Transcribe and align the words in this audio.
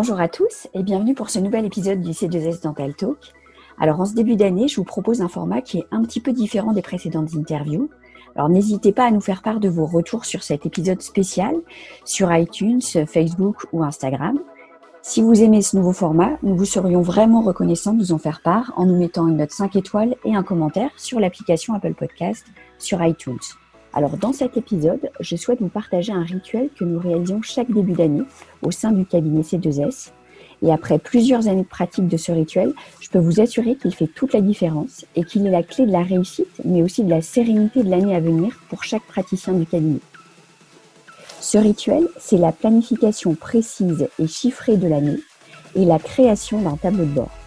Bonjour 0.00 0.20
à 0.20 0.28
tous 0.28 0.68
et 0.74 0.84
bienvenue 0.84 1.12
pour 1.12 1.28
ce 1.28 1.40
nouvel 1.40 1.64
épisode 1.64 2.00
du 2.00 2.12
C2S 2.12 2.62
Dental 2.62 2.94
Talk. 2.94 3.18
Alors 3.80 3.98
en 3.98 4.04
ce 4.04 4.14
début 4.14 4.36
d'année, 4.36 4.68
je 4.68 4.76
vous 4.76 4.84
propose 4.84 5.22
un 5.22 5.28
format 5.28 5.60
qui 5.60 5.78
est 5.78 5.86
un 5.90 6.04
petit 6.04 6.20
peu 6.20 6.32
différent 6.32 6.72
des 6.72 6.82
précédentes 6.82 7.34
interviews. 7.34 7.90
Alors 8.36 8.48
n'hésitez 8.48 8.92
pas 8.92 9.06
à 9.06 9.10
nous 9.10 9.20
faire 9.20 9.42
part 9.42 9.58
de 9.58 9.68
vos 9.68 9.86
retours 9.86 10.24
sur 10.24 10.44
cet 10.44 10.66
épisode 10.66 11.02
spécial 11.02 11.56
sur 12.04 12.32
iTunes, 12.32 12.80
Facebook 13.08 13.66
ou 13.72 13.82
Instagram. 13.82 14.38
Si 15.02 15.20
vous 15.20 15.42
aimez 15.42 15.62
ce 15.62 15.76
nouveau 15.76 15.92
format, 15.92 16.38
nous 16.44 16.54
vous 16.54 16.64
serions 16.64 17.02
vraiment 17.02 17.40
reconnaissants 17.40 17.92
de 17.92 17.98
nous 17.98 18.12
en 18.12 18.18
faire 18.18 18.40
part 18.40 18.72
en 18.76 18.86
nous 18.86 18.96
mettant 18.96 19.26
une 19.26 19.38
note 19.38 19.50
5 19.50 19.74
étoiles 19.74 20.14
et 20.24 20.36
un 20.36 20.44
commentaire 20.44 20.92
sur 20.96 21.18
l'application 21.18 21.74
Apple 21.74 21.94
Podcast 21.94 22.46
sur 22.78 23.04
iTunes. 23.04 23.40
Alors 23.92 24.16
dans 24.16 24.32
cet 24.32 24.56
épisode, 24.56 25.10
je 25.20 25.36
souhaite 25.36 25.60
vous 25.60 25.68
partager 25.68 26.12
un 26.12 26.22
rituel 26.22 26.68
que 26.78 26.84
nous 26.84 26.98
réalisons 26.98 27.42
chaque 27.42 27.70
début 27.70 27.92
d'année 27.92 28.22
au 28.62 28.70
sein 28.70 28.92
du 28.92 29.04
cabinet 29.06 29.40
C2S. 29.40 30.10
Et 30.62 30.72
après 30.72 30.98
plusieurs 30.98 31.48
années 31.48 31.62
de 31.62 31.68
pratique 31.68 32.08
de 32.08 32.16
ce 32.16 32.32
rituel, 32.32 32.74
je 33.00 33.08
peux 33.08 33.18
vous 33.18 33.40
assurer 33.40 33.76
qu'il 33.76 33.94
fait 33.94 34.08
toute 34.08 34.34
la 34.34 34.40
différence 34.40 35.06
et 35.16 35.24
qu'il 35.24 35.46
est 35.46 35.50
la 35.50 35.62
clé 35.62 35.86
de 35.86 35.92
la 35.92 36.02
réussite, 36.02 36.60
mais 36.64 36.82
aussi 36.82 37.04
de 37.04 37.10
la 37.10 37.22
sérénité 37.22 37.82
de 37.82 37.90
l'année 37.90 38.14
à 38.14 38.20
venir 38.20 38.58
pour 38.68 38.84
chaque 38.84 39.04
praticien 39.04 39.54
du 39.54 39.66
cabinet. 39.66 40.00
Ce 41.40 41.56
rituel, 41.56 42.08
c'est 42.18 42.36
la 42.36 42.52
planification 42.52 43.34
précise 43.34 44.08
et 44.18 44.26
chiffrée 44.26 44.76
de 44.76 44.88
l'année 44.88 45.20
et 45.76 45.84
la 45.84 45.98
création 45.98 46.60
d'un 46.60 46.76
tableau 46.76 47.04
de 47.04 47.10
bord. 47.10 47.37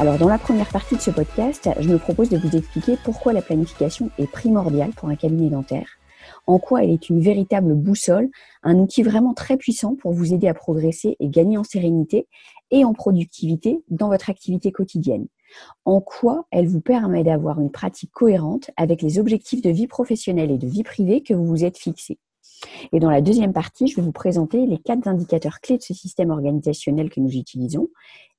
Alors 0.00 0.16
dans 0.16 0.28
la 0.28 0.38
première 0.38 0.68
partie 0.68 0.94
de 0.94 1.00
ce 1.00 1.10
podcast, 1.10 1.68
je 1.80 1.88
me 1.88 1.98
propose 1.98 2.28
de 2.28 2.38
vous 2.38 2.56
expliquer 2.56 2.96
pourquoi 3.02 3.32
la 3.32 3.42
planification 3.42 4.10
est 4.16 4.30
primordiale 4.30 4.92
pour 4.92 5.08
un 5.08 5.16
cabinet 5.16 5.50
dentaire, 5.50 5.88
en 6.46 6.60
quoi 6.60 6.84
elle 6.84 6.90
est 6.90 7.08
une 7.08 7.20
véritable 7.20 7.74
boussole, 7.74 8.28
un 8.62 8.76
outil 8.76 9.02
vraiment 9.02 9.34
très 9.34 9.56
puissant 9.56 9.96
pour 9.96 10.12
vous 10.12 10.32
aider 10.32 10.46
à 10.46 10.54
progresser 10.54 11.16
et 11.18 11.28
gagner 11.28 11.58
en 11.58 11.64
sérénité 11.64 12.28
et 12.70 12.84
en 12.84 12.94
productivité 12.94 13.82
dans 13.88 14.06
votre 14.06 14.30
activité 14.30 14.70
quotidienne, 14.70 15.26
en 15.84 16.00
quoi 16.00 16.46
elle 16.52 16.68
vous 16.68 16.80
permet 16.80 17.24
d'avoir 17.24 17.58
une 17.58 17.72
pratique 17.72 18.12
cohérente 18.12 18.70
avec 18.76 19.02
les 19.02 19.18
objectifs 19.18 19.62
de 19.62 19.70
vie 19.70 19.88
professionnelle 19.88 20.52
et 20.52 20.58
de 20.58 20.68
vie 20.68 20.84
privée 20.84 21.22
que 21.22 21.34
vous 21.34 21.44
vous 21.44 21.64
êtes 21.64 21.76
fixés. 21.76 22.18
Et 22.92 23.00
dans 23.00 23.10
la 23.10 23.20
deuxième 23.20 23.52
partie, 23.52 23.86
je 23.86 23.96
vais 23.96 24.02
vous 24.02 24.12
présenter 24.12 24.66
les 24.66 24.78
quatre 24.78 25.06
indicateurs 25.06 25.60
clés 25.60 25.78
de 25.78 25.82
ce 25.82 25.94
système 25.94 26.30
organisationnel 26.30 27.10
que 27.10 27.20
nous 27.20 27.30
utilisons 27.30 27.88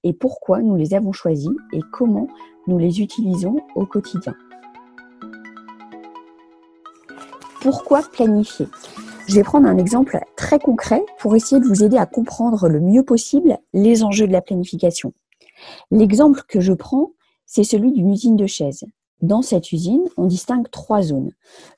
et 0.03 0.13
pourquoi 0.13 0.61
nous 0.61 0.75
les 0.75 0.93
avons 0.93 1.11
choisis 1.11 1.51
et 1.73 1.79
comment 1.91 2.27
nous 2.67 2.77
les 2.77 3.01
utilisons 3.01 3.57
au 3.75 3.85
quotidien. 3.85 4.35
Pourquoi 7.61 8.01
planifier? 8.01 8.67
Je 9.27 9.35
vais 9.35 9.43
prendre 9.43 9.67
un 9.67 9.77
exemple 9.77 10.19
très 10.35 10.59
concret 10.59 11.05
pour 11.19 11.35
essayer 11.35 11.61
de 11.61 11.67
vous 11.67 11.83
aider 11.83 11.97
à 11.97 12.05
comprendre 12.05 12.67
le 12.67 12.79
mieux 12.79 13.03
possible 13.03 13.59
les 13.73 14.03
enjeux 14.03 14.27
de 14.27 14.31
la 14.31 14.41
planification. 14.41 15.13
L'exemple 15.91 16.41
que 16.47 16.61
je 16.61 16.73
prends, 16.73 17.11
c'est 17.45 17.63
celui 17.63 17.91
d'une 17.91 18.11
usine 18.11 18.37
de 18.37 18.47
chaises. 18.47 18.85
Dans 19.21 19.41
cette 19.41 19.71
usine, 19.71 20.05
on 20.17 20.25
distingue 20.25 20.69
trois 20.71 21.01
zones. 21.01 21.31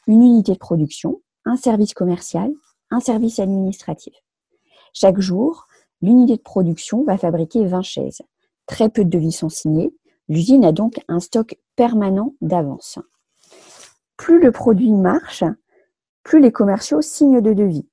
Une 0.07 0.21
unité 0.21 0.53
de 0.53 0.59
production, 0.59 1.21
un 1.45 1.55
service 1.55 1.93
commercial, 1.93 2.51
un 2.89 2.99
service 2.99 3.39
administratif. 3.39 4.13
Chaque 4.93 5.19
jour, 5.19 5.67
l'unité 6.01 6.37
de 6.37 6.41
production 6.41 7.03
va 7.03 7.17
fabriquer 7.17 7.65
20 7.65 7.81
chaises. 7.81 8.21
Très 8.65 8.89
peu 8.89 9.03
de 9.03 9.09
devis 9.09 9.31
sont 9.31 9.49
signés. 9.49 9.93
L'usine 10.27 10.65
a 10.65 10.71
donc 10.71 10.99
un 11.07 11.19
stock 11.19 11.57
permanent 11.75 12.35
d'avance. 12.41 12.99
Plus 14.17 14.39
le 14.39 14.51
produit 14.51 14.91
marche, 14.91 15.43
plus 16.23 16.39
les 16.39 16.51
commerciaux 16.51 17.01
signent 17.01 17.41
de 17.41 17.53
devis. 17.53 17.87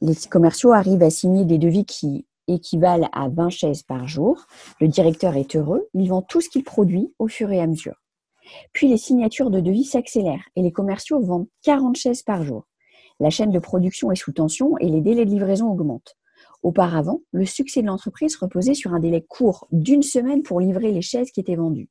Les 0.00 0.14
commerciaux 0.30 0.72
arrivent 0.72 1.02
à 1.02 1.10
signer 1.10 1.44
des 1.44 1.58
devis 1.58 1.84
qui 1.84 2.26
équivalent 2.48 3.08
à 3.12 3.28
20 3.28 3.50
chaises 3.50 3.82
par 3.82 4.06
jour. 4.06 4.46
Le 4.80 4.88
directeur 4.88 5.36
est 5.36 5.56
heureux, 5.56 5.88
il 5.94 6.08
vend 6.08 6.22
tout 6.22 6.40
ce 6.40 6.48
qu'il 6.48 6.64
produit 6.64 7.12
au 7.18 7.28
fur 7.28 7.50
et 7.50 7.60
à 7.60 7.66
mesure. 7.66 7.96
Puis 8.72 8.88
les 8.88 8.96
signatures 8.96 9.50
de 9.50 9.60
devis 9.60 9.84
s'accélèrent 9.84 10.48
et 10.56 10.62
les 10.62 10.72
commerciaux 10.72 11.20
vendent 11.20 11.48
40 11.62 11.96
chaises 11.96 12.22
par 12.22 12.42
jour. 12.42 12.66
La 13.18 13.30
chaîne 13.30 13.50
de 13.50 13.58
production 13.58 14.10
est 14.10 14.16
sous 14.16 14.32
tension 14.32 14.76
et 14.78 14.88
les 14.88 15.00
délais 15.00 15.24
de 15.24 15.30
livraison 15.30 15.70
augmentent. 15.70 16.16
Auparavant, 16.62 17.20
le 17.32 17.46
succès 17.46 17.80
de 17.80 17.86
l'entreprise 17.86 18.36
reposait 18.36 18.74
sur 18.74 18.92
un 18.92 19.00
délai 19.00 19.22
court 19.22 19.66
d'une 19.72 20.02
semaine 20.02 20.42
pour 20.42 20.60
livrer 20.60 20.92
les 20.92 21.02
chaises 21.02 21.30
qui 21.30 21.40
étaient 21.40 21.56
vendues. 21.56 21.88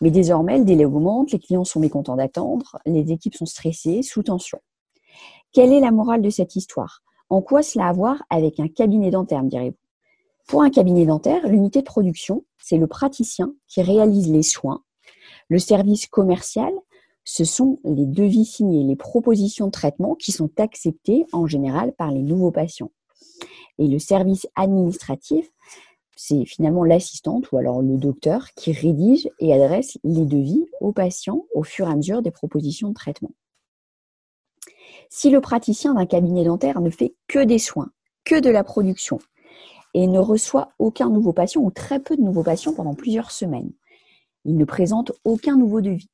Mais 0.00 0.10
désormais, 0.10 0.58
le 0.58 0.64
délai 0.64 0.84
augmente, 0.84 1.32
les 1.32 1.38
clients 1.38 1.64
sont 1.64 1.80
mécontents 1.80 2.16
d'attendre, 2.16 2.78
les 2.86 3.10
équipes 3.10 3.34
sont 3.34 3.46
stressées, 3.46 4.02
sous 4.02 4.22
tension. 4.22 4.58
Quelle 5.52 5.72
est 5.72 5.80
la 5.80 5.90
morale 5.90 6.22
de 6.22 6.30
cette 6.30 6.56
histoire? 6.56 7.02
En 7.30 7.42
quoi 7.42 7.62
cela 7.62 7.86
a 7.86 7.88
à 7.88 7.92
voir 7.92 8.22
avec 8.30 8.60
un 8.60 8.68
cabinet 8.68 9.10
dentaire, 9.10 9.42
me 9.42 9.48
direz-vous? 9.48 9.76
Pour 10.46 10.62
un 10.62 10.70
cabinet 10.70 11.04
dentaire, 11.04 11.46
l'unité 11.48 11.80
de 11.80 11.84
production, 11.84 12.44
c'est 12.58 12.78
le 12.78 12.86
praticien 12.86 13.52
qui 13.66 13.82
réalise 13.82 14.30
les 14.30 14.42
soins 14.42 14.82
le 15.48 15.58
service 15.58 16.06
commercial, 16.06 16.72
ce 17.24 17.44
sont 17.44 17.78
les 17.84 18.06
devis 18.06 18.44
signés, 18.44 18.84
les 18.84 18.96
propositions 18.96 19.66
de 19.66 19.70
traitement 19.70 20.14
qui 20.14 20.32
sont 20.32 20.50
acceptées 20.58 21.26
en 21.32 21.46
général 21.46 21.92
par 21.92 22.10
les 22.10 22.22
nouveaux 22.22 22.50
patients. 22.50 22.90
Et 23.78 23.86
le 23.86 23.98
service 23.98 24.46
administratif, 24.56 25.46
c'est 26.16 26.44
finalement 26.46 26.84
l'assistante 26.84 27.52
ou 27.52 27.58
alors 27.58 27.80
le 27.80 27.96
docteur 27.96 28.48
qui 28.56 28.72
rédige 28.72 29.28
et 29.38 29.52
adresse 29.52 29.98
les 30.04 30.24
devis 30.24 30.66
aux 30.80 30.92
patients 30.92 31.44
au 31.54 31.62
fur 31.62 31.86
et 31.86 31.92
à 31.92 31.96
mesure 31.96 32.22
des 32.22 32.30
propositions 32.30 32.88
de 32.88 32.94
traitement. 32.94 33.32
Si 35.10 35.30
le 35.30 35.40
praticien 35.40 35.94
d'un 35.94 36.06
cabinet 36.06 36.44
dentaire 36.44 36.80
ne 36.80 36.90
fait 36.90 37.14
que 37.28 37.44
des 37.44 37.58
soins, 37.58 37.90
que 38.24 38.40
de 38.40 38.50
la 38.50 38.64
production, 38.64 39.18
et 39.94 40.06
ne 40.06 40.18
reçoit 40.18 40.72
aucun 40.78 41.08
nouveau 41.08 41.32
patient 41.32 41.62
ou 41.62 41.70
très 41.70 42.00
peu 42.00 42.16
de 42.16 42.22
nouveaux 42.22 42.42
patients 42.42 42.74
pendant 42.74 42.94
plusieurs 42.94 43.30
semaines, 43.30 43.72
il 44.48 44.56
ne 44.56 44.64
présente 44.64 45.12
aucun 45.24 45.56
nouveau 45.56 45.82
devis. 45.82 46.08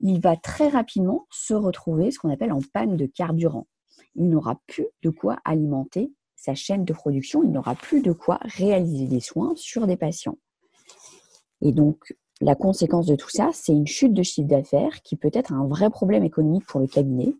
Il 0.00 0.20
va 0.20 0.36
très 0.36 0.68
rapidement 0.68 1.26
se 1.30 1.54
retrouver 1.54 2.10
ce 2.10 2.18
qu'on 2.18 2.30
appelle 2.30 2.52
en 2.52 2.60
panne 2.72 2.96
de 2.96 3.06
carburant. 3.06 3.68
Il 4.16 4.28
n'aura 4.28 4.60
plus 4.66 4.86
de 5.02 5.10
quoi 5.10 5.38
alimenter 5.44 6.12
sa 6.34 6.54
chaîne 6.54 6.84
de 6.84 6.92
production, 6.92 7.42
il 7.44 7.50
n'aura 7.50 7.76
plus 7.76 8.02
de 8.02 8.12
quoi 8.12 8.38
réaliser 8.42 9.06
des 9.06 9.20
soins 9.20 9.52
sur 9.56 9.86
des 9.86 9.96
patients. 9.96 10.38
Et 11.62 11.72
donc, 11.72 12.14
la 12.40 12.54
conséquence 12.54 13.06
de 13.06 13.16
tout 13.16 13.30
ça, 13.30 13.50
c'est 13.52 13.72
une 13.72 13.86
chute 13.86 14.14
de 14.14 14.22
chiffre 14.22 14.48
d'affaires 14.48 15.02
qui 15.02 15.16
peut 15.16 15.30
être 15.32 15.52
un 15.52 15.66
vrai 15.66 15.90
problème 15.90 16.24
économique 16.24 16.66
pour 16.66 16.80
le 16.80 16.86
cabinet. 16.86 17.32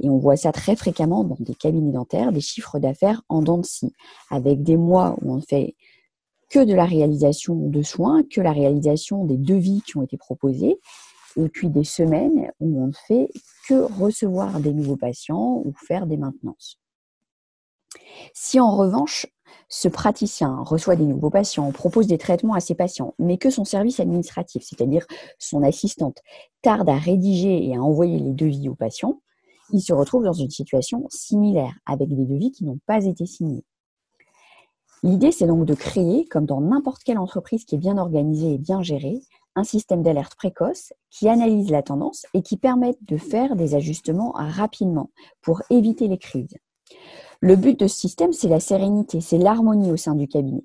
Et 0.00 0.08
on 0.08 0.18
voit 0.18 0.36
ça 0.36 0.50
très 0.50 0.74
fréquemment 0.74 1.22
dans 1.22 1.36
des 1.38 1.54
cabinets 1.54 1.92
dentaires, 1.92 2.32
des 2.32 2.40
chiffres 2.40 2.80
d'affaires 2.80 3.22
en 3.28 3.42
dents 3.42 3.58
de 3.58 3.88
avec 4.30 4.62
des 4.62 4.76
mois 4.76 5.16
où 5.22 5.32
on 5.34 5.40
fait 5.40 5.76
que 6.52 6.62
de 6.62 6.74
la 6.74 6.84
réalisation 6.84 7.54
de 7.54 7.82
soins, 7.82 8.22
que 8.22 8.42
la 8.42 8.52
réalisation 8.52 9.24
des 9.24 9.38
devis 9.38 9.80
qui 9.86 9.96
ont 9.96 10.02
été 10.02 10.18
proposés, 10.18 10.78
et 11.36 11.48
puis 11.48 11.70
des 11.70 11.82
semaines 11.82 12.52
où 12.60 12.84
on 12.84 12.88
ne 12.88 12.92
fait 13.08 13.30
que 13.66 13.74
recevoir 13.98 14.60
des 14.60 14.74
nouveaux 14.74 14.98
patients 14.98 15.62
ou 15.64 15.72
faire 15.86 16.06
des 16.06 16.18
maintenances. 16.18 16.78
Si 18.34 18.60
en 18.60 18.76
revanche, 18.76 19.26
ce 19.70 19.88
praticien 19.88 20.58
reçoit 20.62 20.96
des 20.96 21.06
nouveaux 21.06 21.30
patients, 21.30 21.72
propose 21.72 22.06
des 22.06 22.18
traitements 22.18 22.54
à 22.54 22.60
ses 22.60 22.74
patients, 22.74 23.14
mais 23.18 23.38
que 23.38 23.48
son 23.48 23.64
service 23.64 23.98
administratif, 23.98 24.62
c'est-à-dire 24.62 25.06
son 25.38 25.62
assistante, 25.62 26.18
tarde 26.60 26.90
à 26.90 26.98
rédiger 26.98 27.66
et 27.66 27.76
à 27.76 27.80
envoyer 27.80 28.18
les 28.18 28.32
devis 28.32 28.68
aux 28.68 28.74
patients, 28.74 29.22
il 29.72 29.80
se 29.80 29.94
retrouve 29.94 30.24
dans 30.24 30.34
une 30.34 30.50
situation 30.50 31.06
similaire, 31.08 31.74
avec 31.86 32.10
des 32.10 32.26
devis 32.26 32.52
qui 32.52 32.66
n'ont 32.66 32.80
pas 32.86 33.06
été 33.06 33.24
signés. 33.24 33.64
L'idée, 35.04 35.32
c'est 35.32 35.46
donc 35.46 35.64
de 35.64 35.74
créer, 35.74 36.26
comme 36.26 36.46
dans 36.46 36.60
n'importe 36.60 37.02
quelle 37.02 37.18
entreprise 37.18 37.64
qui 37.64 37.74
est 37.74 37.78
bien 37.78 37.98
organisée 37.98 38.54
et 38.54 38.58
bien 38.58 38.82
gérée, 38.82 39.20
un 39.56 39.64
système 39.64 40.02
d'alerte 40.02 40.36
précoce 40.36 40.92
qui 41.10 41.28
analyse 41.28 41.70
la 41.70 41.82
tendance 41.82 42.24
et 42.34 42.42
qui 42.42 42.56
permette 42.56 42.98
de 43.02 43.16
faire 43.16 43.56
des 43.56 43.74
ajustements 43.74 44.32
rapidement 44.34 45.10
pour 45.42 45.62
éviter 45.70 46.08
les 46.08 46.18
crises. 46.18 46.56
Le 47.40 47.56
but 47.56 47.78
de 47.78 47.88
ce 47.88 47.96
système, 47.96 48.32
c'est 48.32 48.48
la 48.48 48.60
sérénité, 48.60 49.20
c'est 49.20 49.38
l'harmonie 49.38 49.90
au 49.90 49.96
sein 49.96 50.14
du 50.14 50.28
cabinet. 50.28 50.64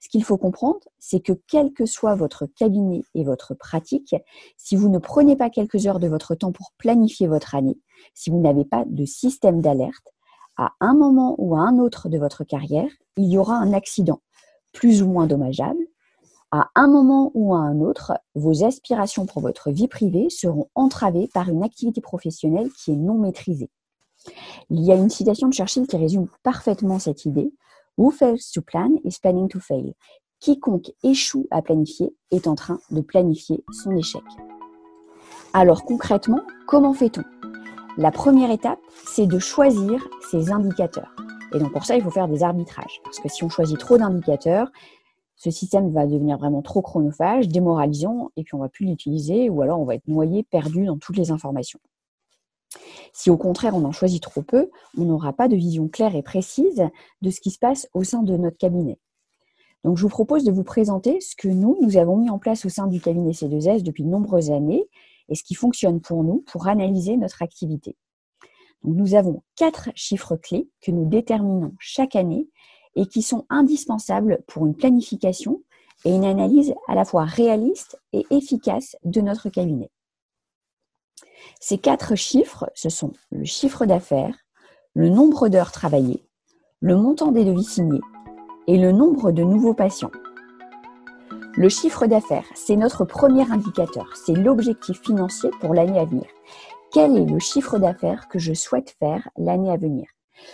Ce 0.00 0.08
qu'il 0.08 0.24
faut 0.24 0.36
comprendre, 0.36 0.80
c'est 0.98 1.20
que 1.20 1.32
quel 1.46 1.72
que 1.72 1.86
soit 1.86 2.16
votre 2.16 2.46
cabinet 2.46 3.02
et 3.14 3.24
votre 3.24 3.54
pratique, 3.54 4.16
si 4.56 4.74
vous 4.74 4.88
ne 4.88 4.98
prenez 4.98 5.36
pas 5.36 5.50
quelques 5.50 5.86
heures 5.86 6.00
de 6.00 6.08
votre 6.08 6.34
temps 6.34 6.52
pour 6.52 6.72
planifier 6.78 7.28
votre 7.28 7.54
année, 7.54 7.78
si 8.14 8.30
vous 8.30 8.40
n'avez 8.40 8.64
pas 8.64 8.84
de 8.86 9.04
système 9.04 9.60
d'alerte, 9.60 10.12
à 10.58 10.72
un 10.80 10.94
moment 10.94 11.36
ou 11.38 11.56
à 11.56 11.60
un 11.60 11.78
autre 11.78 12.08
de 12.08 12.18
votre 12.18 12.42
carrière, 12.42 12.90
il 13.16 13.28
y 13.28 13.38
aura 13.38 13.54
un 13.54 13.72
accident, 13.72 14.20
plus 14.72 15.02
ou 15.02 15.06
moins 15.06 15.28
dommageable. 15.28 15.86
À 16.50 16.70
un 16.74 16.88
moment 16.88 17.30
ou 17.34 17.54
à 17.54 17.58
un 17.58 17.80
autre, 17.80 18.18
vos 18.34 18.64
aspirations 18.64 19.26
pour 19.26 19.40
votre 19.40 19.70
vie 19.70 19.86
privée 19.86 20.28
seront 20.30 20.68
entravées 20.74 21.28
par 21.32 21.48
une 21.48 21.62
activité 21.62 22.00
professionnelle 22.00 22.70
qui 22.72 22.92
est 22.92 22.96
non 22.96 23.14
maîtrisée. 23.14 23.70
Il 24.70 24.80
y 24.82 24.90
a 24.90 24.96
une 24.96 25.10
citation 25.10 25.48
de 25.48 25.54
Churchill 25.54 25.86
qui 25.86 25.96
résume 25.96 26.26
parfaitement 26.42 26.98
cette 26.98 27.24
idée. 27.24 27.52
Who 27.96 28.10
fails 28.10 28.50
to 28.52 28.62
plan 28.62 28.96
is 29.04 29.18
planning 29.20 29.48
to 29.48 29.60
fail. 29.60 29.94
Quiconque 30.40 30.92
échoue 31.02 31.46
à 31.50 31.62
planifier 31.62 32.14
est 32.30 32.46
en 32.46 32.54
train 32.54 32.80
de 32.90 33.00
planifier 33.00 33.64
son 33.72 33.96
échec. 33.96 34.22
Alors 35.52 35.84
concrètement, 35.84 36.40
comment 36.66 36.94
fait-on? 36.94 37.37
La 37.98 38.12
première 38.12 38.52
étape, 38.52 38.78
c'est 39.08 39.26
de 39.26 39.40
choisir 39.40 40.06
ces 40.30 40.52
indicateurs. 40.52 41.16
Et 41.52 41.58
donc 41.58 41.72
pour 41.72 41.84
ça, 41.84 41.96
il 41.96 42.02
faut 42.04 42.12
faire 42.12 42.28
des 42.28 42.44
arbitrages. 42.44 43.00
Parce 43.02 43.18
que 43.18 43.28
si 43.28 43.42
on 43.42 43.48
choisit 43.48 43.76
trop 43.76 43.98
d'indicateurs, 43.98 44.70
ce 45.34 45.50
système 45.50 45.90
va 45.90 46.06
devenir 46.06 46.38
vraiment 46.38 46.62
trop 46.62 46.80
chronophage, 46.80 47.48
démoralisant, 47.48 48.30
et 48.36 48.44
puis 48.44 48.54
on 48.54 48.58
va 48.58 48.68
plus 48.68 48.86
l'utiliser, 48.86 49.50
ou 49.50 49.62
alors 49.62 49.80
on 49.80 49.84
va 49.84 49.96
être 49.96 50.06
noyé, 50.06 50.44
perdu 50.44 50.86
dans 50.86 50.96
toutes 50.96 51.16
les 51.16 51.32
informations. 51.32 51.80
Si 53.12 53.30
au 53.30 53.36
contraire 53.36 53.74
on 53.74 53.84
en 53.84 53.90
choisit 53.90 54.22
trop 54.22 54.42
peu, 54.42 54.70
on 54.96 55.04
n'aura 55.04 55.32
pas 55.32 55.48
de 55.48 55.56
vision 55.56 55.88
claire 55.88 56.14
et 56.14 56.22
précise 56.22 56.88
de 57.20 57.30
ce 57.30 57.40
qui 57.40 57.50
se 57.50 57.58
passe 57.58 57.88
au 57.94 58.04
sein 58.04 58.22
de 58.22 58.36
notre 58.36 58.58
cabinet. 58.58 59.00
Donc 59.82 59.96
je 59.96 60.02
vous 60.02 60.08
propose 60.08 60.44
de 60.44 60.52
vous 60.52 60.62
présenter 60.62 61.20
ce 61.20 61.34
que 61.34 61.48
nous, 61.48 61.76
nous 61.82 61.96
avons 61.96 62.16
mis 62.16 62.30
en 62.30 62.38
place 62.38 62.64
au 62.64 62.68
sein 62.68 62.86
du 62.86 63.00
cabinet 63.00 63.32
C2S 63.32 63.82
depuis 63.82 64.04
de 64.04 64.08
nombreuses 64.08 64.52
années 64.52 64.88
et 65.28 65.34
ce 65.34 65.42
qui 65.42 65.54
fonctionne 65.54 66.00
pour 66.00 66.24
nous 66.24 66.44
pour 66.50 66.68
analyser 66.68 67.16
notre 67.16 67.42
activité. 67.42 67.96
Nous 68.84 69.14
avons 69.14 69.42
quatre 69.56 69.90
chiffres 69.94 70.36
clés 70.36 70.68
que 70.80 70.90
nous 70.90 71.08
déterminons 71.08 71.74
chaque 71.78 72.16
année 72.16 72.48
et 72.94 73.06
qui 73.06 73.22
sont 73.22 73.44
indispensables 73.48 74.42
pour 74.46 74.66
une 74.66 74.74
planification 74.74 75.62
et 76.04 76.14
une 76.14 76.24
analyse 76.24 76.74
à 76.86 76.94
la 76.94 77.04
fois 77.04 77.24
réaliste 77.24 78.00
et 78.12 78.24
efficace 78.30 78.96
de 79.04 79.20
notre 79.20 79.48
cabinet. 79.48 79.90
Ces 81.60 81.78
quatre 81.78 82.14
chiffres, 82.14 82.70
ce 82.74 82.88
sont 82.88 83.12
le 83.30 83.44
chiffre 83.44 83.84
d'affaires, 83.84 84.36
le 84.94 85.08
nombre 85.08 85.48
d'heures 85.48 85.72
travaillées, 85.72 86.24
le 86.80 86.96
montant 86.96 87.32
des 87.32 87.44
devis 87.44 87.64
signés 87.64 88.00
et 88.66 88.78
le 88.78 88.92
nombre 88.92 89.32
de 89.32 89.42
nouveaux 89.42 89.74
patients. 89.74 90.10
Le 91.58 91.68
chiffre 91.68 92.06
d'affaires, 92.06 92.46
c'est 92.54 92.76
notre 92.76 93.04
premier 93.04 93.42
indicateur, 93.50 94.14
c'est 94.14 94.32
l'objectif 94.32 95.02
financier 95.02 95.50
pour 95.60 95.74
l'année 95.74 95.98
à 95.98 96.04
venir. 96.04 96.26
Quel 96.92 97.16
est 97.16 97.24
le 97.24 97.40
chiffre 97.40 97.80
d'affaires 97.80 98.28
que 98.28 98.38
je 98.38 98.54
souhaite 98.54 98.94
faire 99.00 99.28
l'année 99.36 99.72
à 99.72 99.76
venir? 99.76 100.06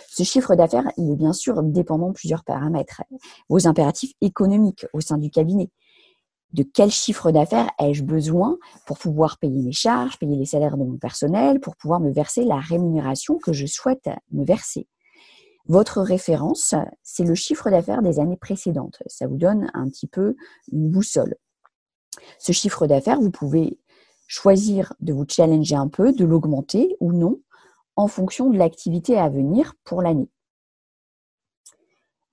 Ce 0.09 0.23
chiffre 0.23 0.55
d'affaires, 0.55 0.91
il 0.97 1.11
est 1.11 1.15
bien 1.15 1.31
sûr 1.31 1.61
dépendant 1.61 2.07
de 2.07 2.13
plusieurs 2.13 2.43
paramètres. 2.43 3.03
Vos 3.49 3.67
impératifs 3.67 4.13
économiques 4.21 4.87
au 4.93 4.99
sein 4.99 5.19
du 5.19 5.29
cabinet, 5.29 5.69
de 6.53 6.63
quel 6.63 6.89
chiffre 6.89 7.29
d'affaires 7.29 7.69
ai-je 7.77 8.03
besoin 8.03 8.57
pour 8.87 8.97
pouvoir 8.97 9.37
payer 9.37 9.61
mes 9.61 9.73
charges, 9.73 10.17
payer 10.17 10.35
les 10.35 10.45
salaires 10.45 10.75
de 10.75 10.85
mon 10.85 10.97
personnel, 10.97 11.59
pour 11.59 11.75
pouvoir 11.75 11.99
me 11.99 12.11
verser 12.11 12.45
la 12.45 12.57
rémunération 12.57 13.37
que 13.37 13.53
je 13.53 13.67
souhaite 13.67 14.09
me 14.31 14.43
verser? 14.43 14.87
Votre 15.67 16.01
référence, 16.01 16.75
c'est 17.01 17.23
le 17.23 17.33
chiffre 17.33 17.69
d'affaires 17.71 18.03
des 18.03 18.19
années 18.19 18.37
précédentes. 18.37 19.01
Ça 19.07 19.27
vous 19.27 19.37
donne 19.37 19.71
un 19.73 19.89
petit 19.89 20.07
peu 20.07 20.35
une 20.71 20.91
boussole. 20.91 21.35
Ce 22.37 22.51
chiffre 22.51 22.85
d'affaires, 22.85 23.19
vous 23.19 23.31
pouvez 23.31 23.79
choisir 24.27 24.93
de 24.99 25.13
vous 25.13 25.25
challenger 25.27 25.75
un 25.75 25.87
peu, 25.87 26.13
de 26.13 26.25
l'augmenter 26.25 26.95
ou 26.99 27.13
non, 27.13 27.41
en 27.95 28.07
fonction 28.07 28.49
de 28.49 28.57
l'activité 28.57 29.17
à 29.17 29.29
venir 29.29 29.73
pour 29.83 30.01
l'année. 30.01 30.29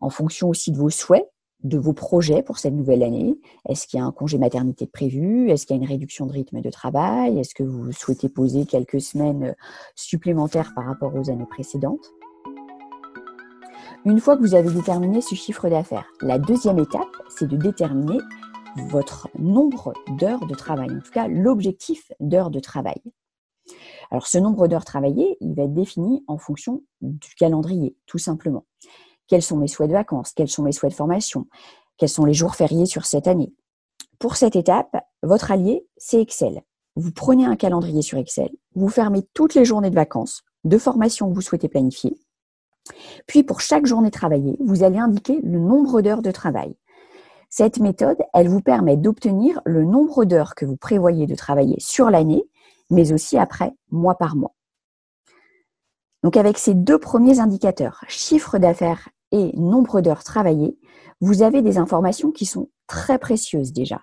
En 0.00 0.11
fonction 0.11 0.49
aussi 0.49 0.73
de 0.73 0.78
vos 0.78 0.90
souhaits, 0.90 1.28
de 1.62 1.78
vos 1.78 1.93
projets 1.93 2.43
pour 2.43 2.58
cette 2.58 2.75
nouvelle 2.75 3.02
année. 3.02 3.38
Est-ce 3.69 3.87
qu'il 3.87 3.99
y 3.99 4.02
a 4.02 4.06
un 4.06 4.12
congé 4.12 4.37
maternité 4.37 4.87
prévu? 4.87 5.49
Est-ce 5.50 5.64
qu'il 5.64 5.76
y 5.76 5.78
a 5.78 5.82
une 5.82 5.88
réduction 5.88 6.26
de 6.26 6.32
rythme 6.32 6.61
de 6.61 6.70
travail? 6.70 7.38
Est-ce 7.38 7.55
que 7.55 7.62
vous 7.62 7.93
souhaitez 7.93 8.28
poser 8.28 8.67
quelques 8.67 9.00
semaines 9.00 9.55
supplémentaires 9.94 10.73
par 10.75 10.87
rapport 10.87 11.14
aux 11.14 11.31
années 11.31 11.46
précédentes? 11.49 12.12
Une 14.04 14.20
fois 14.20 14.37
que 14.37 14.43
vous 14.43 14.54
avez 14.54 14.70
déterminé 14.70 15.20
ce 15.20 15.34
chiffre 15.34 15.69
d'affaires, 15.69 16.06
la 16.20 16.38
deuxième 16.38 16.78
étape, 16.78 17.16
c'est 17.28 17.49
de 17.49 17.56
déterminer 17.56 18.19
votre 18.88 19.28
nombre 19.38 19.93
d'heures 20.19 20.46
de 20.46 20.54
travail, 20.54 20.90
en 20.90 21.00
tout 21.00 21.12
cas 21.12 21.28
l'objectif 21.28 22.10
d'heures 22.20 22.50
de 22.50 22.60
travail. 22.60 23.00
Alors 24.10 24.26
ce 24.26 24.38
nombre 24.38 24.66
d'heures 24.66 24.84
travaillées, 24.84 25.37
il 25.40 25.54
va 25.54 25.64
être 25.64 25.75
défini 25.75 26.25
en 26.26 26.38
fonction 26.38 26.82
du 27.00 27.34
calendrier, 27.37 27.96
tout 28.06 28.19
simplement 28.19 28.64
quels 29.32 29.43
sont 29.43 29.56
mes 29.56 29.66
souhaits 29.66 29.88
de 29.88 29.94
vacances, 29.94 30.32
quels 30.32 30.50
sont 30.50 30.62
mes 30.62 30.72
souhaits 30.72 30.93
de 30.93 30.96
formation, 30.96 31.46
quels 31.96 32.10
sont 32.10 32.26
les 32.26 32.34
jours 32.34 32.54
fériés 32.54 32.84
sur 32.84 33.06
cette 33.06 33.26
année? 33.26 33.54
Pour 34.19 34.37
cette 34.37 34.56
étape, 34.56 34.94
votre 35.22 35.50
allié, 35.50 35.87
c'est 35.96 36.20
Excel. 36.20 36.60
Vous 36.96 37.12
prenez 37.12 37.46
un 37.46 37.56
calendrier 37.56 38.02
sur 38.02 38.19
Excel, 38.19 38.50
vous 38.75 38.90
fermez 38.90 39.22
toutes 39.32 39.54
les 39.54 39.64
journées 39.64 39.88
de 39.88 39.94
vacances, 39.94 40.43
de 40.64 40.76
formation 40.76 41.31
que 41.31 41.34
vous 41.34 41.40
souhaitez 41.40 41.69
planifier. 41.69 42.19
Puis 43.26 43.43
pour 43.43 43.61
chaque 43.61 43.87
journée 43.87 44.11
travaillée, 44.11 44.56
vous 44.61 44.82
allez 44.82 44.99
indiquer 44.99 45.40
le 45.43 45.58
nombre 45.58 46.02
d'heures 46.02 46.23
de 46.23 46.31
travail. 46.31 46.76
Cette 47.49 47.79
méthode, 47.79 48.19
elle 48.32 48.49
vous 48.49 48.62
permet 48.62 48.96
d'obtenir 48.96 49.61
le 49.64 49.84
nombre 49.84 50.25
d'heures 50.25 50.55
que 50.55 50.64
vous 50.64 50.76
prévoyez 50.76 51.26
de 51.26 51.34
travailler 51.34 51.76
sur 51.79 52.11
l'année, 52.11 52.44
mais 52.90 53.12
aussi 53.12 53.37
après, 53.37 53.73
mois 53.90 54.17
par 54.17 54.37
mois. 54.37 54.55
Donc 56.23 56.37
avec 56.37 56.56
ces 56.56 56.75
deux 56.75 56.99
premiers 56.99 57.40
indicateurs, 57.40 58.05
chiffre 58.08 58.58
d'affaires 58.58 59.08
et 59.32 59.52
nombre 59.56 60.00
d'heures 60.00 60.25
travaillées, 60.25 60.78
vous 61.20 61.43
avez 61.43 61.62
des 61.62 61.78
informations 61.78 62.31
qui 62.31 62.46
sont 62.46 62.70
très 62.87 63.19
précieuses 63.19 63.73
déjà. 63.73 64.02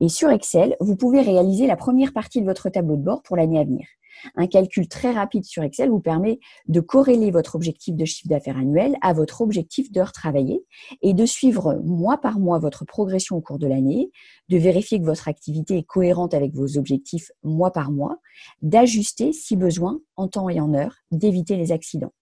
Et 0.00 0.08
sur 0.08 0.30
Excel, 0.30 0.76
vous 0.80 0.96
pouvez 0.96 1.20
réaliser 1.20 1.66
la 1.66 1.76
première 1.76 2.12
partie 2.12 2.40
de 2.40 2.46
votre 2.46 2.70
tableau 2.70 2.96
de 2.96 3.02
bord 3.02 3.22
pour 3.22 3.36
l'année 3.36 3.58
à 3.58 3.64
venir. 3.64 3.86
Un 4.34 4.46
calcul 4.46 4.88
très 4.88 5.12
rapide 5.12 5.44
sur 5.44 5.62
Excel 5.62 5.90
vous 5.90 6.00
permet 6.00 6.40
de 6.68 6.80
corréler 6.80 7.30
votre 7.30 7.54
objectif 7.54 7.96
de 7.96 8.04
chiffre 8.04 8.28
d'affaires 8.28 8.56
annuel 8.56 8.96
à 9.02 9.12
votre 9.12 9.40
objectif 9.40 9.90
d'heures 9.92 10.12
travaillées 10.12 10.64
et 11.02 11.14
de 11.14 11.26
suivre 11.26 11.80
mois 11.84 12.18
par 12.18 12.38
mois 12.38 12.58
votre 12.58 12.84
progression 12.84 13.36
au 13.36 13.40
cours 13.40 13.58
de 13.58 13.66
l'année, 13.66 14.10
de 14.48 14.58
vérifier 14.58 15.00
que 15.00 15.06
votre 15.06 15.28
activité 15.28 15.78
est 15.78 15.86
cohérente 15.86 16.34
avec 16.34 16.54
vos 16.54 16.76
objectifs 16.76 17.30
mois 17.42 17.72
par 17.72 17.90
mois, 17.90 18.18
d'ajuster 18.62 19.32
si 19.32 19.56
besoin 19.56 20.00
en 20.16 20.28
temps 20.28 20.48
et 20.48 20.60
en 20.60 20.74
heure, 20.74 20.96
d'éviter 21.10 21.56
les 21.56 21.72
accidents. 21.72 22.12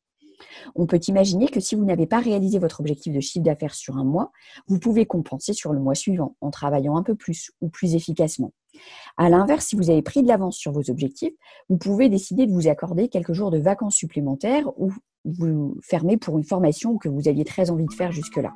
On 0.75 0.87
peut 0.87 1.00
imaginer 1.08 1.49
que 1.49 1.61
si 1.61 1.75
vous 1.75 1.85
n'avez 1.85 2.06
pas 2.06 2.20
réalisé 2.20 2.58
votre 2.58 2.81
objectif 2.81 3.12
de 3.12 3.20
chiffre 3.20 3.44
d'affaires 3.44 3.75
sur 3.75 3.96
un 3.96 4.05
mois, 4.05 4.32
vous 4.67 4.79
pouvez 4.79 5.06
compenser 5.06 5.52
sur 5.52 5.73
le 5.73 5.81
mois 5.81 5.94
suivant 5.94 6.37
en 6.40 6.50
travaillant 6.50 6.96
un 6.96 7.02
peu 7.02 7.14
plus 7.14 7.50
ou 7.61 7.69
plus 7.69 7.94
efficacement. 7.94 8.52
À 9.17 9.29
l'inverse, 9.29 9.67
si 9.67 9.76
vous 9.76 9.90
avez 9.90 10.02
pris 10.02 10.23
de 10.23 10.29
l'avance 10.29 10.56
sur 10.56 10.73
vos 10.73 10.90
objectifs, 10.90 11.35
vous 11.69 11.79
pouvez 11.79 12.08
décider 12.08 12.46
de 12.46 12.52
vous 12.52 12.69
accorder 12.69 13.08
quelques 13.08 13.32
jours 13.32 13.50
de 13.50 13.58
vacances 13.58 13.96
supplémentaires 13.96 14.69
ou 14.79 14.93
vous 15.25 15.76
fermer 15.82 16.17
pour 16.17 16.38
une 16.38 16.44
formation 16.44 16.96
que 16.96 17.08
vous 17.08 17.29
aviez 17.29 17.45
très 17.45 17.71
envie 17.71 17.87
de 17.87 17.92
faire 17.92 18.12
jusque-là. 18.12 18.54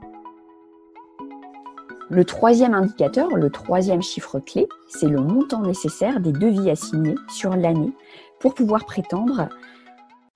Le 2.10 2.24
troisième 2.24 2.74
indicateur, 2.74 3.30
le 3.30 3.50
troisième 3.50 4.02
chiffre 4.02 4.38
clé, 4.38 4.68
c'est 4.86 5.08
le 5.08 5.20
montant 5.20 5.62
nécessaire 5.62 6.20
des 6.20 6.32
devis 6.32 6.68
assignés 6.68 7.14
sur 7.30 7.56
l'année 7.56 7.92
pour 8.38 8.54
pouvoir 8.54 8.84
prétendre 8.84 9.48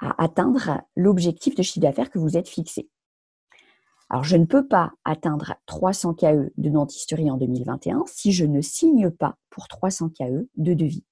à 0.00 0.22
atteindre 0.22 0.82
l'objectif 0.96 1.54
de 1.54 1.62
chiffre 1.62 1.80
d'affaires 1.80 2.10
que 2.10 2.18
vous 2.18 2.36
êtes 2.36 2.48
fixé. 2.48 2.88
Alors, 4.08 4.24
je 4.24 4.36
ne 4.36 4.44
peux 4.44 4.66
pas 4.66 4.92
atteindre 5.04 5.56
300 5.66 6.14
KE 6.14 6.52
de 6.56 6.70
dentisterie 6.70 7.30
en 7.30 7.36
2021 7.36 8.04
si 8.06 8.32
je 8.32 8.44
ne 8.44 8.60
signe 8.60 9.10
pas 9.10 9.36
pour 9.50 9.66
300 9.68 10.10
KE 10.10 10.48
de 10.56 10.74
devis. 10.74 11.04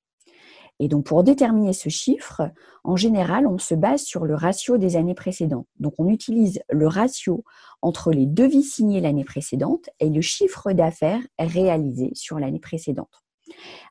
Et 0.80 0.88
donc, 0.88 1.06
pour 1.06 1.22
déterminer 1.22 1.72
ce 1.72 1.88
chiffre, 1.88 2.50
en 2.82 2.96
général, 2.96 3.46
on 3.46 3.58
se 3.58 3.74
base 3.74 4.02
sur 4.02 4.24
le 4.24 4.34
ratio 4.34 4.76
des 4.76 4.96
années 4.96 5.14
précédentes. 5.14 5.68
Donc, 5.78 5.94
on 5.98 6.08
utilise 6.08 6.60
le 6.68 6.88
ratio 6.88 7.44
entre 7.80 8.12
les 8.12 8.26
devis 8.26 8.64
signés 8.64 9.00
l'année 9.00 9.24
précédente 9.24 9.88
et 10.00 10.10
le 10.10 10.20
chiffre 10.20 10.72
d'affaires 10.72 11.22
réalisé 11.38 12.10
sur 12.14 12.40
l'année 12.40 12.60
précédente. 12.60 13.22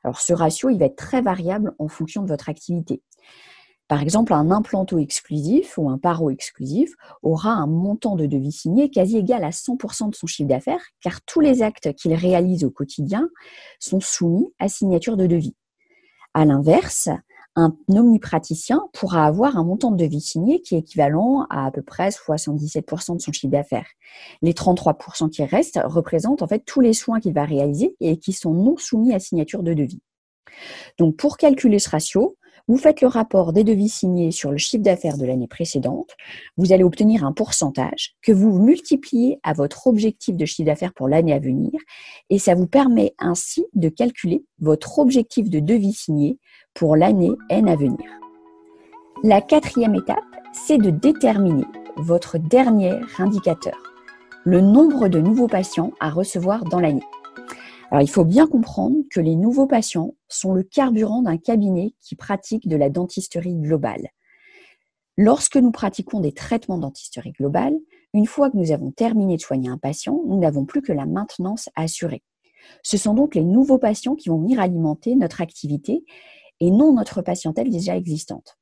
Alors, 0.03 0.19
ce 0.19 0.33
ratio, 0.33 0.69
il 0.69 0.79
va 0.79 0.85
être 0.85 0.97
très 0.97 1.21
variable 1.21 1.73
en 1.79 1.88
fonction 1.88 2.21
de 2.21 2.27
votre 2.27 2.50
activité. 2.50 3.01
Par 3.93 4.01
exemple, 4.01 4.33
un 4.33 4.50
implanto 4.50 4.97
exclusif 4.97 5.77
ou 5.77 5.88
un 5.88 6.00
paro 6.00 6.31
exclusif 6.31 6.95
aura 7.21 7.51
un 7.51 7.67
montant 7.67 8.15
de 8.15 8.25
devis 8.25 8.51
signé 8.51 8.89
quasi 8.89 9.19
égal 9.19 9.43
à 9.43 9.51
100% 9.51 10.09
de 10.09 10.15
son 10.15 10.25
chiffre 10.25 10.50
d'affaires, 10.50 10.83
car 11.00 11.21
tous 11.21 11.41
les 11.41 11.62
actes 11.62 11.93
qu'il 11.93 12.15
réalise 12.15 12.63
au 12.63 12.71
quotidien 12.71 13.29
sont 13.77 14.00
soumis 14.00 14.51
à 14.57 14.67
signature 14.67 15.15
de 15.15 15.27
devis. 15.27 15.55
À 16.33 16.43
l'inverse, 16.43 17.09
un 17.55 17.77
omnipraticien 17.88 18.81
pourra 18.93 19.27
avoir 19.27 19.57
un 19.57 19.63
montant 19.63 19.91
de 19.91 20.03
devis 20.03 20.21
signé 20.21 20.59
qui 20.62 20.73
est 20.73 20.79
équivalent 20.79 21.45
à 21.51 21.67
à 21.67 21.69
peu 21.69 21.83
près 21.83 22.09
77% 22.09 23.17
de 23.17 23.21
son 23.21 23.31
chiffre 23.31 23.51
d'affaires. 23.51 23.91
Les 24.41 24.53
33% 24.53 25.29
qui 25.29 25.43
restent 25.43 25.79
représentent 25.83 26.41
en 26.41 26.47
fait 26.47 26.65
tous 26.65 26.81
les 26.81 26.93
soins 26.93 27.19
qu'il 27.19 27.35
va 27.35 27.45
réaliser 27.45 27.95
et 28.00 28.17
qui 28.17 28.33
sont 28.33 28.55
non 28.55 28.75
soumis 28.75 29.13
à 29.13 29.19
signature 29.19 29.62
de 29.62 29.75
devis. 29.75 30.01
Donc 30.97 31.15
pour 31.15 31.38
calculer 31.38 31.77
ce 31.77 31.91
ratio, 31.91 32.38
vous 32.67 32.77
faites 32.77 33.01
le 33.01 33.08
rapport 33.08 33.51
des 33.51 33.63
devis 33.63 33.89
signés 33.89 34.32
sur 34.32 34.51
le 34.51 34.58
chiffre 34.58 34.84
d'affaires 34.84 35.17
de 35.17 35.25
l'année 35.25 35.48
précédente. 35.48 36.12
Vous 36.55 36.72
allez 36.72 36.84
obtenir 36.84 37.25
un 37.25 37.34
pourcentage 37.34 38.15
que 38.22 38.32
vous 38.32 38.58
multipliez 38.58 39.39
à 39.43 39.53
votre 39.53 39.88
objectif 39.88 40.38
de 40.38 40.46
chiffre 40.46 40.67
d'affaires 40.67 40.93
pour 40.93 41.10
l'année 41.10 41.34
à 41.34 41.39
venir. 41.39 41.72
Et 42.29 42.39
ça 42.39 42.55
vous 42.55 42.67
permet 42.67 43.13
ainsi 43.20 43.65
de 43.74 43.89
calculer 43.89 44.46
votre 44.60 45.00
objectif 45.00 45.50
de 45.50 45.60
devis 45.60 45.93
signé 45.93 46.39
pour 46.74 46.96
l'année 46.96 47.32
N 47.50 47.67
à 47.67 47.75
venir. 47.75 48.05
La 49.24 49.41
quatrième 49.41 49.96
étape, 49.96 50.24
c'est 50.53 50.77
de 50.77 50.89
déterminer 50.89 51.65
votre 51.98 52.38
dernier 52.38 53.00
indicateur, 53.17 53.77
le 54.46 54.62
nombre 54.62 55.08
de 55.08 55.20
nouveaux 55.20 55.48
patients 55.48 55.91
à 56.00 56.10
recevoir 56.10 56.63
dans 56.65 56.79
l'année. 56.79 57.03
Il 58.01 58.09
faut 58.09 58.25
bien 58.25 58.47
comprendre 58.47 58.97
que 59.12 59.19
les 59.19 59.35
nouveaux 59.35 59.67
patients 59.67 60.15
sont 60.27 60.53
le 60.53 60.63
carburant 60.63 61.21
d'un 61.21 61.38
cabinet 61.38 61.93
qui 62.01 62.15
pratique 62.15 62.67
de 62.67 62.75
la 62.75 62.89
dentisterie 62.89 63.53
globale. 63.53 64.09
Lorsque 65.15 65.57
nous 65.57 65.71
pratiquons 65.71 66.19
des 66.19 66.31
traitements 66.31 66.79
dentisterie 66.79 67.33
globale, 67.33 67.77
une 68.15 68.25
fois 68.25 68.50
que 68.50 68.57
nous 68.57 68.71
avons 68.71 68.91
terminé 68.91 69.38
de 69.38 69.41
soigner 69.41 69.69
un 69.69 69.77
patient, 69.77 70.21
nous 70.25 70.39
n'avons 70.39 70.65
plus 70.65 70.81
que 70.81 70.91
la 70.91 71.05
maintenance 71.05 71.69
à 71.75 71.83
assurer. 71.83 72.23
Ce 72.81 72.97
sont 72.97 73.13
donc 73.13 73.35
les 73.35 73.43
nouveaux 73.43 73.77
patients 73.77 74.15
qui 74.15 74.29
vont 74.29 74.39
venir 74.39 74.59
alimenter 74.59 75.15
notre 75.15 75.41
activité 75.41 76.03
et 76.59 76.71
non 76.71 76.93
notre 76.93 77.21
patientèle 77.21 77.69
déjà 77.69 77.95
existante. 77.95 78.57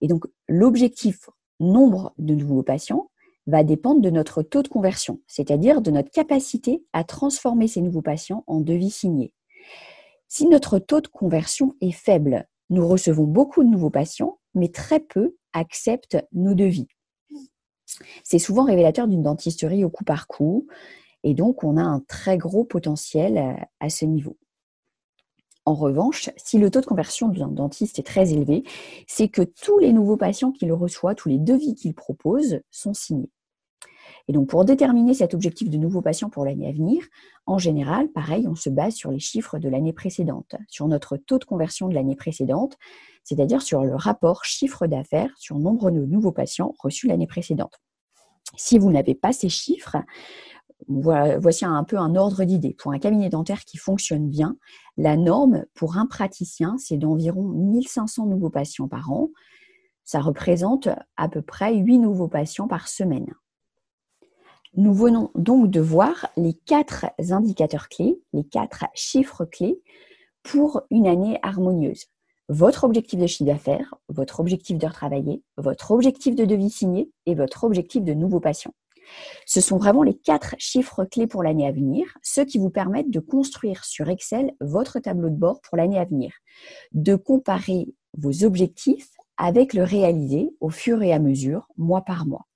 Et 0.00 0.08
donc, 0.08 0.24
l'objectif 0.48 1.28
nombre 1.60 2.14
de 2.18 2.34
nouveaux 2.34 2.62
patients 2.62 3.10
va 3.46 3.64
dépendre 3.64 4.00
de 4.00 4.10
notre 4.10 4.42
taux 4.42 4.62
de 4.62 4.68
conversion, 4.68 5.20
c'est-à-dire 5.26 5.80
de 5.80 5.90
notre 5.90 6.10
capacité 6.10 6.84
à 6.92 7.04
transformer 7.04 7.68
ces 7.68 7.80
nouveaux 7.80 8.02
patients 8.02 8.44
en 8.46 8.60
devis 8.60 8.90
signés. 8.90 9.32
Si 10.28 10.46
notre 10.46 10.78
taux 10.78 11.00
de 11.00 11.08
conversion 11.08 11.74
est 11.80 11.92
faible, 11.92 12.48
nous 12.70 12.86
recevons 12.86 13.24
beaucoup 13.24 13.64
de 13.64 13.68
nouveaux 13.68 13.90
patients, 13.90 14.38
mais 14.54 14.68
très 14.68 15.00
peu 15.00 15.36
acceptent 15.52 16.18
nos 16.32 16.54
devis. 16.54 16.88
C'est 18.24 18.38
souvent 18.38 18.64
révélateur 18.64 19.08
d'une 19.08 19.22
dentisterie 19.22 19.84
au 19.84 19.90
coup 19.90 20.04
par 20.04 20.26
coup, 20.26 20.66
et 21.22 21.34
donc 21.34 21.64
on 21.64 21.76
a 21.76 21.82
un 21.82 22.00
très 22.00 22.38
gros 22.38 22.64
potentiel 22.64 23.66
à 23.80 23.90
ce 23.90 24.04
niveau. 24.04 24.38
En 25.64 25.74
revanche, 25.74 26.30
si 26.36 26.58
le 26.58 26.70
taux 26.70 26.80
de 26.80 26.86
conversion 26.86 27.28
d'un 27.28 27.48
dentiste 27.48 27.98
est 27.98 28.06
très 28.06 28.32
élevé, 28.32 28.64
c'est 29.06 29.28
que 29.28 29.42
tous 29.42 29.78
les 29.78 29.92
nouveaux 29.92 30.16
patients 30.16 30.50
qu'il 30.50 30.72
reçoit, 30.72 31.14
tous 31.14 31.28
les 31.28 31.38
devis 31.38 31.74
qu'il 31.74 31.94
propose, 31.94 32.60
sont 32.70 32.94
signés. 32.94 33.30
Et 34.28 34.32
donc, 34.32 34.48
pour 34.48 34.64
déterminer 34.64 35.14
cet 35.14 35.34
objectif 35.34 35.68
de 35.70 35.76
nouveaux 35.76 36.02
patients 36.02 36.30
pour 36.30 36.44
l'année 36.44 36.68
à 36.68 36.72
venir, 36.72 37.04
en 37.46 37.58
général, 37.58 38.08
pareil, 38.08 38.46
on 38.48 38.54
se 38.54 38.70
base 38.70 38.94
sur 38.94 39.10
les 39.10 39.18
chiffres 39.18 39.58
de 39.58 39.68
l'année 39.68 39.92
précédente, 39.92 40.54
sur 40.68 40.86
notre 40.88 41.16
taux 41.16 41.38
de 41.38 41.44
conversion 41.44 41.88
de 41.88 41.94
l'année 41.94 42.16
précédente, 42.16 42.76
c'est-à-dire 43.24 43.62
sur 43.62 43.84
le 43.84 43.94
rapport 43.94 44.44
chiffre 44.44 44.86
d'affaires 44.86 45.32
sur 45.38 45.58
nombre 45.58 45.90
de 45.90 46.04
nouveaux 46.04 46.32
patients 46.32 46.74
reçus 46.78 47.08
l'année 47.08 47.26
précédente. 47.26 47.80
Si 48.56 48.78
vous 48.78 48.90
n'avez 48.90 49.14
pas 49.14 49.32
ces 49.32 49.48
chiffres, 49.48 49.96
voici 50.88 51.64
un 51.64 51.84
peu 51.84 51.98
un 51.98 52.16
ordre 52.16 52.44
d'idée. 52.44 52.74
Pour 52.78 52.92
un 52.92 52.98
cabinet 52.98 53.28
dentaire 53.28 53.64
qui 53.64 53.76
fonctionne 53.76 54.28
bien, 54.28 54.56
la 54.96 55.16
norme 55.16 55.64
pour 55.74 55.96
un 55.96 56.06
praticien, 56.06 56.76
c'est 56.78 56.96
d'environ 56.96 57.48
1500 57.48 58.26
nouveaux 58.26 58.50
patients 58.50 58.88
par 58.88 59.10
an. 59.10 59.30
Ça 60.04 60.20
représente 60.20 60.88
à 61.16 61.28
peu 61.28 61.42
près 61.42 61.74
8 61.74 61.98
nouveaux 61.98 62.28
patients 62.28 62.68
par 62.68 62.88
semaine. 62.88 63.34
Nous 64.74 64.94
venons 64.94 65.30
donc 65.34 65.70
de 65.70 65.80
voir 65.80 66.28
les 66.36 66.54
quatre 66.54 67.06
indicateurs 67.30 67.88
clés, 67.88 68.20
les 68.32 68.44
quatre 68.44 68.86
chiffres 68.94 69.44
clés 69.44 69.82
pour 70.42 70.82
une 70.90 71.06
année 71.06 71.38
harmonieuse. 71.42 72.06
Votre 72.48 72.84
objectif 72.84 73.18
de 73.18 73.26
chiffre 73.26 73.50
d'affaires, 73.50 73.94
votre 74.08 74.40
objectif 74.40 74.78
d'heures 74.78 74.92
travaillées, 74.92 75.42
votre 75.56 75.90
objectif 75.90 76.34
de 76.34 76.44
devis 76.44 76.70
signé 76.70 77.10
et 77.26 77.34
votre 77.34 77.64
objectif 77.64 78.02
de 78.02 78.14
nouveaux 78.14 78.40
patients. 78.40 78.74
Ce 79.46 79.60
sont 79.60 79.78
vraiment 79.78 80.02
les 80.02 80.16
quatre 80.16 80.54
chiffres 80.58 81.04
clés 81.04 81.26
pour 81.26 81.42
l'année 81.42 81.66
à 81.66 81.72
venir, 81.72 82.06
ceux 82.22 82.44
qui 82.44 82.58
vous 82.58 82.70
permettent 82.70 83.10
de 83.10 83.20
construire 83.20 83.84
sur 83.84 84.08
Excel 84.08 84.52
votre 84.60 84.98
tableau 84.98 85.30
de 85.30 85.36
bord 85.36 85.60
pour 85.60 85.76
l'année 85.76 85.98
à 85.98 86.04
venir, 86.04 86.32
de 86.92 87.14
comparer 87.16 87.94
vos 88.16 88.44
objectifs 88.44 89.10
avec 89.36 89.74
le 89.74 89.82
réalisé 89.82 90.50
au 90.60 90.70
fur 90.70 91.02
et 91.02 91.12
à 91.12 91.18
mesure, 91.18 91.68
mois 91.76 92.02
par 92.02 92.26
mois. 92.26 92.46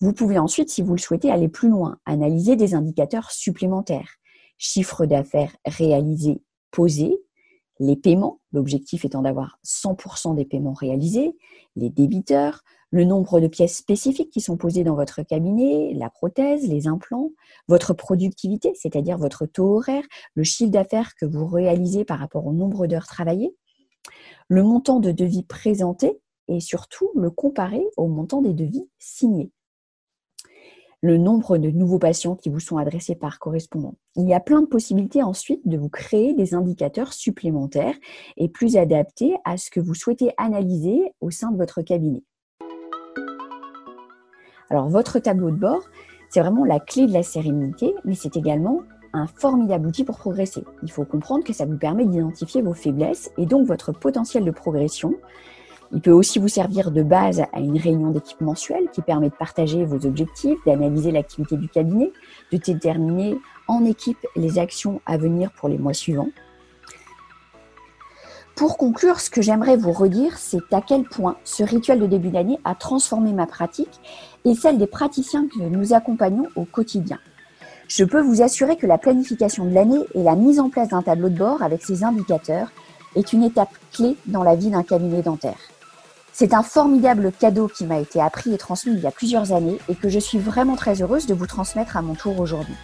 Vous 0.00 0.12
pouvez 0.12 0.38
ensuite, 0.38 0.68
si 0.68 0.82
vous 0.82 0.92
le 0.92 1.00
souhaitez, 1.00 1.30
aller 1.30 1.48
plus 1.48 1.70
loin, 1.70 1.98
analyser 2.04 2.54
des 2.54 2.74
indicateurs 2.74 3.30
supplémentaires. 3.30 4.16
Chiffre 4.58 5.06
d'affaires 5.06 5.56
réalisé, 5.64 6.42
posé, 6.70 7.18
les 7.78 7.96
paiements, 7.96 8.40
l'objectif 8.52 9.04
étant 9.04 9.22
d'avoir 9.22 9.58
100% 9.64 10.34
des 10.34 10.44
paiements 10.44 10.74
réalisés, 10.74 11.36
les 11.76 11.90
débiteurs, 11.90 12.62
le 12.90 13.04
nombre 13.04 13.40
de 13.40 13.46
pièces 13.46 13.76
spécifiques 13.76 14.30
qui 14.30 14.40
sont 14.40 14.56
posées 14.56 14.84
dans 14.84 14.94
votre 14.94 15.22
cabinet, 15.22 15.92
la 15.94 16.10
prothèse, 16.10 16.68
les 16.68 16.86
implants, 16.86 17.30
votre 17.68 17.94
productivité, 17.94 18.72
c'est-à-dire 18.74 19.18
votre 19.18 19.46
taux 19.46 19.76
horaire, 19.76 20.04
le 20.34 20.44
chiffre 20.44 20.70
d'affaires 20.70 21.14
que 21.16 21.26
vous 21.26 21.46
réalisez 21.46 22.04
par 22.04 22.18
rapport 22.18 22.46
au 22.46 22.52
nombre 22.52 22.86
d'heures 22.86 23.06
travaillées, 23.06 23.54
le 24.48 24.62
montant 24.62 25.00
de 25.00 25.12
devis 25.12 25.42
présenté 25.42 26.20
et 26.48 26.60
surtout 26.60 27.10
le 27.16 27.30
comparer 27.30 27.84
au 27.96 28.06
montant 28.06 28.40
des 28.40 28.52
devis 28.52 28.88
signés 28.98 29.50
le 31.02 31.18
nombre 31.18 31.58
de 31.58 31.70
nouveaux 31.70 31.98
patients 31.98 32.34
qui 32.36 32.48
vous 32.48 32.60
sont 32.60 32.78
adressés 32.78 33.14
par 33.14 33.38
correspondant. 33.38 33.94
Il 34.16 34.28
y 34.28 34.34
a 34.34 34.40
plein 34.40 34.62
de 34.62 34.66
possibilités 34.66 35.22
ensuite 35.22 35.66
de 35.66 35.76
vous 35.76 35.88
créer 35.88 36.34
des 36.34 36.54
indicateurs 36.54 37.12
supplémentaires 37.12 37.94
et 38.36 38.48
plus 38.48 38.76
adaptés 38.76 39.36
à 39.44 39.56
ce 39.56 39.70
que 39.70 39.80
vous 39.80 39.94
souhaitez 39.94 40.32
analyser 40.36 41.12
au 41.20 41.30
sein 41.30 41.52
de 41.52 41.56
votre 41.56 41.82
cabinet. 41.82 42.24
Alors 44.70 44.88
votre 44.88 45.18
tableau 45.18 45.50
de 45.50 45.56
bord, 45.56 45.82
c'est 46.28 46.40
vraiment 46.40 46.64
la 46.64 46.80
clé 46.80 47.06
de 47.06 47.12
la 47.12 47.22
sérénité, 47.22 47.94
mais 48.04 48.14
c'est 48.14 48.36
également 48.36 48.82
un 49.12 49.26
formidable 49.26 49.86
outil 49.86 50.04
pour 50.04 50.18
progresser. 50.18 50.64
Il 50.82 50.90
faut 50.90 51.04
comprendre 51.04 51.44
que 51.44 51.52
ça 51.52 51.64
vous 51.64 51.78
permet 51.78 52.04
d'identifier 52.04 52.62
vos 52.62 52.74
faiblesses 52.74 53.30
et 53.38 53.46
donc 53.46 53.66
votre 53.66 53.92
potentiel 53.92 54.44
de 54.44 54.50
progression 54.50 55.14
il 55.92 56.00
peut 56.00 56.12
aussi 56.12 56.38
vous 56.38 56.48
servir 56.48 56.90
de 56.90 57.02
base 57.02 57.42
à 57.52 57.60
une 57.60 57.78
réunion 57.78 58.10
d'équipe 58.10 58.40
mensuelle 58.40 58.88
qui 58.92 59.02
permet 59.02 59.28
de 59.28 59.34
partager 59.34 59.84
vos 59.84 60.04
objectifs, 60.06 60.58
d'analyser 60.66 61.12
l'activité 61.12 61.56
du 61.56 61.68
cabinet, 61.68 62.12
de 62.52 62.58
déterminer 62.58 63.38
en 63.68 63.84
équipe 63.84 64.18
les 64.34 64.58
actions 64.58 65.00
à 65.06 65.16
venir 65.16 65.52
pour 65.52 65.68
les 65.68 65.78
mois 65.78 65.94
suivants. 65.94 66.28
Pour 68.56 68.78
conclure, 68.78 69.20
ce 69.20 69.28
que 69.28 69.42
j'aimerais 69.42 69.76
vous 69.76 69.92
redire, 69.92 70.38
c'est 70.38 70.72
à 70.72 70.80
quel 70.80 71.04
point 71.04 71.36
ce 71.44 71.62
rituel 71.62 72.00
de 72.00 72.06
début 72.06 72.30
d'année 72.30 72.58
a 72.64 72.74
transformé 72.74 73.34
ma 73.34 73.46
pratique 73.46 74.00
et 74.46 74.54
celle 74.54 74.78
des 74.78 74.86
praticiens 74.86 75.46
que 75.46 75.62
nous 75.62 75.92
accompagnons 75.92 76.46
au 76.56 76.64
quotidien. 76.64 77.18
Je 77.86 78.02
peux 78.02 78.22
vous 78.22 78.40
assurer 78.40 78.76
que 78.76 78.86
la 78.86 78.96
planification 78.96 79.66
de 79.66 79.74
l'année 79.74 80.00
et 80.14 80.22
la 80.22 80.36
mise 80.36 80.58
en 80.58 80.70
place 80.70 80.88
d'un 80.88 81.02
tableau 81.02 81.28
de 81.28 81.36
bord 81.36 81.60
avec 81.60 81.82
ses 81.82 82.02
indicateurs 82.02 82.72
est 83.14 83.34
une 83.34 83.42
étape 83.42 83.76
clé 83.92 84.16
dans 84.24 84.42
la 84.42 84.56
vie 84.56 84.70
d'un 84.70 84.82
cabinet 84.82 85.20
dentaire. 85.20 85.58
C'est 86.32 86.54
un 86.54 86.62
formidable 86.62 87.32
cadeau 87.38 87.68
qui 87.68 87.84
m'a 87.84 87.98
été 87.98 88.22
appris 88.22 88.54
et 88.54 88.58
transmis 88.58 88.94
il 88.94 89.00
y 89.00 89.06
a 89.06 89.10
plusieurs 89.10 89.52
années 89.52 89.78
et 89.90 89.94
que 89.94 90.08
je 90.08 90.18
suis 90.18 90.38
vraiment 90.38 90.76
très 90.76 91.02
heureuse 91.02 91.26
de 91.26 91.34
vous 91.34 91.46
transmettre 91.46 91.98
à 91.98 92.02
mon 92.02 92.14
tour 92.14 92.40
aujourd'hui. 92.40 92.74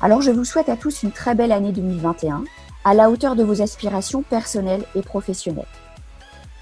Alors 0.00 0.22
je 0.22 0.30
vous 0.30 0.44
souhaite 0.46 0.70
à 0.70 0.76
tous 0.76 1.02
une 1.02 1.12
très 1.12 1.34
belle 1.34 1.52
année 1.52 1.70
2021, 1.70 2.44
à 2.84 2.94
la 2.94 3.10
hauteur 3.10 3.36
de 3.36 3.44
vos 3.44 3.62
aspirations 3.62 4.22
personnelles 4.22 4.84
et 4.94 5.02
professionnelles. 5.02 5.66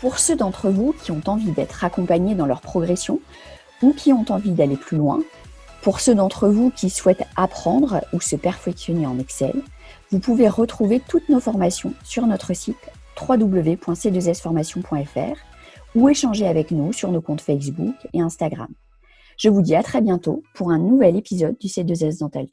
Pour 0.00 0.18
ceux 0.18 0.36
d'entre 0.36 0.70
vous 0.70 0.94
qui 1.02 1.12
ont 1.12 1.22
envie 1.26 1.52
d'être 1.52 1.84
accompagnés 1.84 2.34
dans 2.34 2.46
leur 2.46 2.60
progression 2.60 3.20
ou 3.82 3.92
qui 3.92 4.12
ont 4.12 4.24
envie 4.28 4.52
d'aller 4.52 4.76
plus 4.76 4.96
loin, 4.96 5.20
pour 5.82 6.00
ceux 6.00 6.14
d'entre 6.14 6.48
vous 6.48 6.70
qui 6.70 6.88
souhaitent 6.90 7.26
apprendre 7.36 8.02
ou 8.12 8.20
se 8.20 8.36
perfectionner 8.36 9.06
en 9.06 9.18
Excel, 9.18 9.62
vous 10.10 10.18
pouvez 10.18 10.48
retrouver 10.48 11.00
toutes 11.00 11.28
nos 11.28 11.40
formations 11.40 11.94
sur 12.04 12.26
notre 12.26 12.54
site 12.54 12.90
www.c2sformation.fr 13.20 15.36
ou 15.94 16.08
échanger 16.08 16.46
avec 16.46 16.70
nous 16.70 16.92
sur 16.92 17.10
nos 17.10 17.20
comptes 17.20 17.40
Facebook 17.40 17.96
et 18.12 18.20
Instagram. 18.20 18.68
Je 19.36 19.48
vous 19.48 19.62
dis 19.62 19.74
à 19.74 19.82
très 19.82 20.02
bientôt 20.02 20.44
pour 20.54 20.70
un 20.70 20.78
nouvel 20.78 21.16
épisode 21.16 21.58
du 21.58 21.66
C2S 21.68 22.20
Dental. 22.20 22.46